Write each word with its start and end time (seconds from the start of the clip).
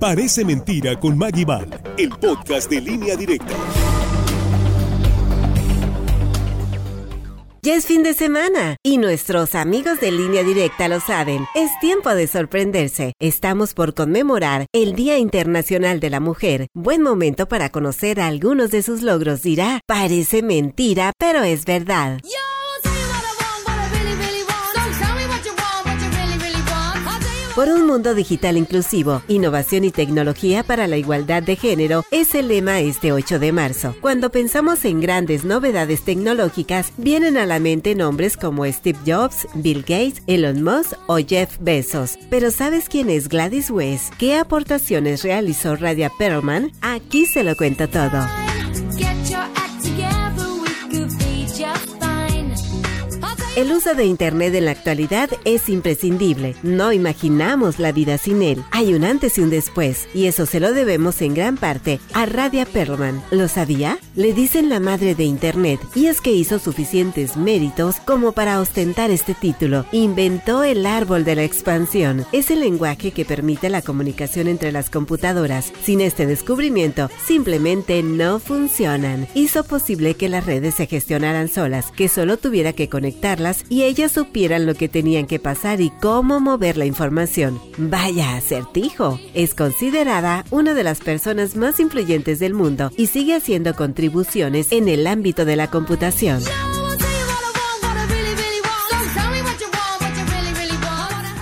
Parece 0.00 0.46
mentira 0.46 0.98
con 0.98 1.18
Maggie 1.18 1.44
Val, 1.44 1.68
el 1.98 2.08
podcast 2.08 2.70
de 2.70 2.80
línea 2.80 3.16
directa. 3.16 3.54
Ya 7.60 7.74
es 7.74 7.84
fin 7.84 8.02
de 8.02 8.14
semana 8.14 8.76
y 8.82 8.96
nuestros 8.96 9.54
amigos 9.54 10.00
de 10.00 10.10
línea 10.10 10.42
directa 10.42 10.88
lo 10.88 11.00
saben. 11.00 11.44
Es 11.54 11.70
tiempo 11.82 12.14
de 12.14 12.26
sorprenderse. 12.26 13.12
Estamos 13.20 13.74
por 13.74 13.92
conmemorar 13.92 14.64
el 14.72 14.94
Día 14.94 15.18
Internacional 15.18 16.00
de 16.00 16.08
la 16.08 16.20
Mujer. 16.20 16.68
Buen 16.74 17.02
momento 17.02 17.46
para 17.46 17.68
conocer 17.68 18.22
algunos 18.22 18.70
de 18.70 18.80
sus 18.82 19.02
logros. 19.02 19.42
Dirá, 19.42 19.80
parece 19.86 20.42
mentira, 20.42 21.12
pero 21.18 21.42
es 21.42 21.66
verdad. 21.66 22.20
Por 27.54 27.68
un 27.68 27.84
mundo 27.84 28.14
digital 28.14 28.56
inclusivo, 28.56 29.22
innovación 29.26 29.84
y 29.84 29.90
tecnología 29.90 30.62
para 30.62 30.86
la 30.86 30.96
igualdad 30.96 31.42
de 31.42 31.56
género 31.56 32.04
es 32.12 32.34
el 32.36 32.48
lema 32.48 32.78
este 32.80 33.12
8 33.12 33.40
de 33.40 33.50
marzo. 33.50 33.96
Cuando 34.00 34.30
pensamos 34.30 34.84
en 34.84 35.00
grandes 35.00 35.44
novedades 35.44 36.02
tecnológicas, 36.02 36.92
vienen 36.96 37.36
a 37.36 37.46
la 37.46 37.58
mente 37.58 37.96
nombres 37.96 38.36
como 38.36 38.64
Steve 38.66 38.98
Jobs, 39.04 39.48
Bill 39.54 39.80
Gates, 39.80 40.22
Elon 40.28 40.62
Musk 40.62 40.92
o 41.08 41.18
Jeff 41.18 41.56
Bezos. 41.60 42.18
Pero 42.30 42.52
¿sabes 42.52 42.88
quién 42.88 43.10
es 43.10 43.28
Gladys 43.28 43.70
West? 43.70 44.14
¿Qué 44.16 44.36
aportaciones 44.36 45.24
realizó 45.24 45.74
Radia 45.74 46.10
Perlman? 46.18 46.70
Aquí 46.82 47.26
se 47.26 47.42
lo 47.42 47.56
cuento 47.56 47.88
todo. 47.88 48.20
El 53.60 53.72
uso 53.72 53.94
de 53.94 54.06
Internet 54.06 54.54
en 54.54 54.64
la 54.64 54.70
actualidad 54.70 55.28
es 55.44 55.68
imprescindible. 55.68 56.56
No 56.62 56.94
imaginamos 56.94 57.78
la 57.78 57.92
vida 57.92 58.16
sin 58.16 58.40
él. 58.40 58.64
Hay 58.70 58.94
un 58.94 59.04
antes 59.04 59.36
y 59.36 59.42
un 59.42 59.50
después, 59.50 60.08
y 60.14 60.28
eso 60.28 60.46
se 60.46 60.60
lo 60.60 60.72
debemos 60.72 61.20
en 61.20 61.34
gran 61.34 61.58
parte 61.58 62.00
a 62.14 62.24
Radia 62.24 62.64
Perlman. 62.64 63.22
¿Lo 63.30 63.48
sabía? 63.48 63.98
Le 64.16 64.32
dicen 64.32 64.70
la 64.70 64.80
madre 64.80 65.14
de 65.14 65.24
Internet, 65.24 65.78
y 65.94 66.06
es 66.06 66.22
que 66.22 66.32
hizo 66.32 66.58
suficientes 66.58 67.36
méritos 67.36 67.96
como 68.06 68.32
para 68.32 68.60
ostentar 68.60 69.10
este 69.10 69.34
título. 69.34 69.84
Inventó 69.92 70.64
el 70.64 70.86
árbol 70.86 71.24
de 71.24 71.34
la 71.34 71.44
expansión. 71.44 72.24
Es 72.32 72.50
el 72.50 72.60
lenguaje 72.60 73.10
que 73.10 73.26
permite 73.26 73.68
la 73.68 73.82
comunicación 73.82 74.48
entre 74.48 74.72
las 74.72 74.88
computadoras. 74.88 75.70
Sin 75.84 76.00
este 76.00 76.24
descubrimiento, 76.24 77.10
simplemente 77.26 78.02
no 78.02 78.38
funcionan. 78.38 79.28
Hizo 79.34 79.64
posible 79.64 80.14
que 80.14 80.30
las 80.30 80.46
redes 80.46 80.76
se 80.76 80.86
gestionaran 80.86 81.48
solas, 81.48 81.92
que 81.94 82.08
solo 82.08 82.38
tuviera 82.38 82.72
que 82.72 82.88
y 83.68 83.82
ellas 83.84 84.12
supieran 84.12 84.66
lo 84.66 84.74
que 84.74 84.88
tenían 84.88 85.26
que 85.26 85.38
pasar 85.38 85.80
y 85.80 85.90
cómo 85.90 86.40
mover 86.40 86.76
la 86.76 86.86
información. 86.86 87.60
Vaya 87.78 88.36
acertijo. 88.36 89.18
Es 89.34 89.54
considerada 89.54 90.44
una 90.50 90.74
de 90.74 90.84
las 90.84 91.00
personas 91.00 91.56
más 91.56 91.80
influyentes 91.80 92.38
del 92.38 92.54
mundo 92.54 92.90
y 92.96 93.06
sigue 93.06 93.34
haciendo 93.34 93.74
contribuciones 93.74 94.72
en 94.72 94.88
el 94.88 95.06
ámbito 95.06 95.44
de 95.44 95.56
la 95.56 95.70
computación. 95.70 96.40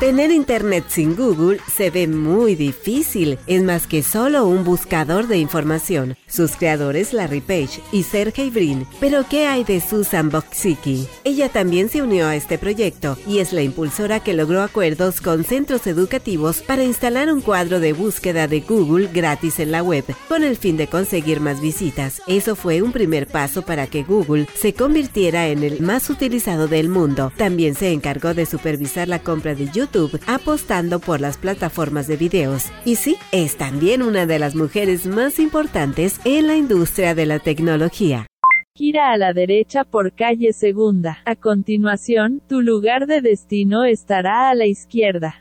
Tener 0.09 0.31
internet 0.31 0.87
sin 0.89 1.15
Google 1.15 1.61
se 1.71 1.91
ve 1.91 2.09
muy 2.09 2.55
difícil, 2.55 3.39
es 3.47 3.63
más 3.63 3.87
que 3.87 4.03
solo 4.03 4.47
un 4.47 4.65
buscador 4.65 5.27
de 5.27 5.37
información. 5.37 6.17
Sus 6.27 6.57
creadores 6.57 7.13
Larry 7.13 7.43
Page 7.43 7.83
y 7.93 8.05
Sergey 8.05 8.49
Brin. 8.49 8.87
Pero 9.01 9.27
¿qué 9.29 9.47
hay 9.47 9.65
de 9.65 9.83
Susan 9.83 10.31
Boksicki? 10.31 11.07
Ella 11.25 11.51
también 11.51 11.91
se 11.91 12.01
unió 12.01 12.27
a 12.27 12.37
este 12.37 12.57
proyecto 12.57 13.19
y 13.27 13.41
es 13.41 13.53
la 13.53 13.61
impulsora 13.61 14.21
que 14.21 14.33
logró 14.33 14.63
acuerdos 14.63 15.21
con 15.21 15.45
centros 15.45 15.87
educativos 15.87 16.63
para 16.63 16.85
instalar 16.85 17.31
un 17.31 17.43
cuadro 17.43 17.79
de 17.79 17.93
búsqueda 17.93 18.49
de 18.49 18.61
Google 18.61 19.11
gratis 19.13 19.61
en 19.61 19.73
la 19.73 19.83
web, 19.83 20.05
con 20.27 20.43
el 20.43 20.57
fin 20.57 20.79
de 20.79 20.87
conseguir 20.87 21.41
más 21.41 21.61
visitas. 21.61 22.23
Eso 22.27 22.57
fue 22.57 22.81
un 22.81 22.93
primer 22.93 23.27
paso 23.27 23.61
para 23.61 23.87
que 23.87 24.05
Google 24.05 24.47
se 24.55 24.73
convirtiera 24.73 25.49
en 25.49 25.63
el 25.65 25.83
más 25.83 26.09
utilizado 26.09 26.67
del 26.67 26.89
mundo. 26.89 27.31
También 27.37 27.75
se 27.75 27.93
encargó 27.93 28.33
de 28.33 28.47
supervisar 28.47 29.07
la 29.07 29.19
compra 29.19 29.55
de 29.55 29.67
YouTube 29.67 29.98
apostando 30.27 31.01
por 31.01 31.21
las 31.21 31.37
plataformas 31.37 32.07
de 32.07 32.17
videos. 32.17 32.67
Y 32.85 32.97
sí, 32.97 33.17
es 33.33 33.57
también 33.57 34.03
una 34.03 34.27
de 34.27 34.39
las 34.39 34.55
mujeres 34.55 35.07
más 35.07 35.39
importantes 35.39 36.21
en 36.25 36.47
la 36.47 36.57
industria 36.57 37.15
de 37.15 37.27
la 37.27 37.39
tecnología. 37.39 38.27
Gira 38.75 39.11
a 39.11 39.17
la 39.17 39.33
derecha 39.33 39.83
por 39.83 40.13
calle 40.13 40.53
Segunda. 40.53 41.19
A 41.25 41.35
continuación, 41.35 42.41
tu 42.49 42.61
lugar 42.63 43.07
de 43.07 43.21
destino 43.21 43.85
estará 43.85 44.51
a 44.51 44.55
la 44.55 44.67
izquierda. 44.67 45.37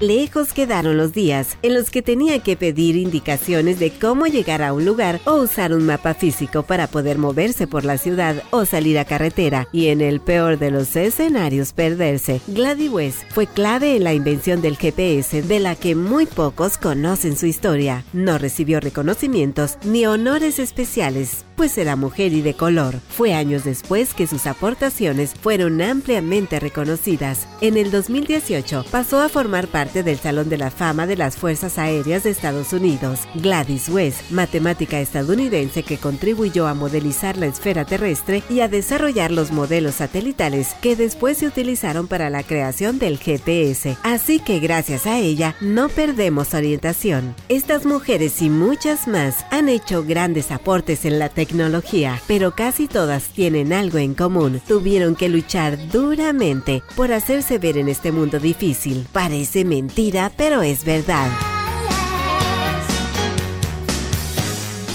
Lejos 0.00 0.54
quedaron 0.54 0.96
los 0.96 1.12
días 1.12 1.58
en 1.60 1.74
los 1.74 1.90
que 1.90 2.00
tenía 2.00 2.38
que 2.38 2.56
pedir 2.56 2.96
indicaciones 2.96 3.78
de 3.78 3.90
cómo 3.90 4.26
llegar 4.26 4.62
a 4.62 4.72
un 4.72 4.86
lugar 4.86 5.20
o 5.26 5.34
usar 5.34 5.74
un 5.74 5.84
mapa 5.84 6.14
físico 6.14 6.62
para 6.62 6.86
poder 6.86 7.18
moverse 7.18 7.66
por 7.66 7.84
la 7.84 7.98
ciudad 7.98 8.42
o 8.50 8.64
salir 8.64 8.98
a 8.98 9.04
carretera 9.04 9.68
y 9.72 9.88
en 9.88 10.00
el 10.00 10.20
peor 10.20 10.58
de 10.58 10.70
los 10.70 10.96
escenarios 10.96 11.74
perderse. 11.74 12.40
Gladys 12.46 12.90
West 12.90 13.18
fue 13.28 13.46
clave 13.46 13.94
en 13.94 14.04
la 14.04 14.14
invención 14.14 14.62
del 14.62 14.78
GPS 14.78 15.42
de 15.42 15.60
la 15.60 15.74
que 15.74 15.94
muy 15.94 16.24
pocos 16.24 16.78
conocen 16.78 17.36
su 17.36 17.44
historia. 17.44 18.02
No 18.14 18.38
recibió 18.38 18.80
reconocimientos 18.80 19.76
ni 19.84 20.06
honores 20.06 20.58
especiales, 20.58 21.44
pues 21.56 21.76
era 21.76 21.94
mujer 21.94 22.32
y 22.32 22.40
de 22.40 22.54
color. 22.54 22.94
Fue 23.10 23.34
años 23.34 23.64
después 23.64 24.14
que 24.14 24.26
sus 24.26 24.46
aportaciones 24.46 25.34
fueron 25.34 25.82
ampliamente 25.82 26.58
reconocidas. 26.58 27.46
En 27.60 27.76
el 27.76 27.90
2018 27.90 28.86
pasó 28.90 29.20
a 29.20 29.28
formar 29.28 29.68
parte 29.68 29.89
del 29.92 30.18
Salón 30.18 30.48
de 30.48 30.56
la 30.56 30.70
Fama 30.70 31.06
de 31.06 31.16
las 31.16 31.36
Fuerzas 31.36 31.78
Aéreas 31.78 32.22
de 32.22 32.30
Estados 32.30 32.72
Unidos. 32.72 33.20
Gladys 33.34 33.88
West, 33.88 34.30
matemática 34.30 35.00
estadounidense 35.00 35.82
que 35.82 35.98
contribuyó 35.98 36.68
a 36.68 36.74
modelizar 36.74 37.36
la 37.36 37.46
esfera 37.46 37.84
terrestre 37.84 38.42
y 38.48 38.60
a 38.60 38.68
desarrollar 38.68 39.32
los 39.32 39.50
modelos 39.50 39.96
satelitales 39.96 40.74
que 40.80 40.96
después 40.96 41.38
se 41.38 41.46
utilizaron 41.46 42.06
para 42.06 42.30
la 42.30 42.42
creación 42.44 42.98
del 42.98 43.18
GPS. 43.18 43.96
Así 44.02 44.38
que 44.38 44.60
gracias 44.60 45.06
a 45.06 45.18
ella 45.18 45.56
no 45.60 45.88
perdemos 45.88 46.54
orientación. 46.54 47.34
Estas 47.48 47.84
mujeres 47.84 48.40
y 48.42 48.50
muchas 48.50 49.08
más 49.08 49.44
han 49.50 49.68
hecho 49.68 50.04
grandes 50.04 50.52
aportes 50.52 51.04
en 51.04 51.18
la 51.18 51.28
tecnología, 51.28 52.20
pero 52.28 52.54
casi 52.54 52.86
todas 52.86 53.24
tienen 53.24 53.72
algo 53.72 53.98
en 53.98 54.14
común. 54.14 54.60
Tuvieron 54.66 55.16
que 55.16 55.28
luchar 55.28 55.78
duramente 55.90 56.82
por 56.96 57.12
hacerse 57.12 57.58
ver 57.58 57.76
en 57.76 57.88
este 57.88 58.12
mundo 58.12 58.38
difícil. 58.38 59.06
Parece 59.12 59.64
mentira, 59.80 60.30
pero 60.36 60.60
es 60.60 60.84
verdad. 60.84 61.30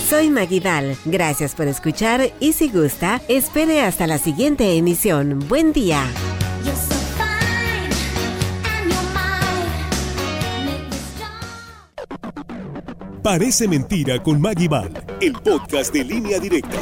Soy 0.07 0.29
Maguidal, 0.29 0.95
gracias 1.05 1.55
por 1.55 1.67
escuchar 1.67 2.31
y 2.39 2.53
si 2.53 2.69
gusta, 2.69 3.19
espere 3.27 3.81
hasta 3.81 4.05
la 4.05 4.19
siguiente 4.19 4.77
emisión. 4.77 5.39
Buen 5.49 5.73
día. 5.73 6.03
Parece 13.23 13.67
mentira 13.67 14.21
con 14.21 14.39
Maggie 14.39 14.69
el 15.19 15.33
podcast 15.33 15.91
de 15.91 16.03
línea 16.03 16.39
directa. 16.39 16.77